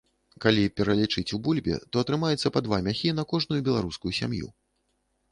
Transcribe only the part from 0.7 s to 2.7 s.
пералічыць у бульбе, то атрымаецца па